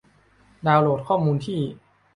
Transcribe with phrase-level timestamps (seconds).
[0.67, 1.59] ดาวน์โหลดข้อมูลที่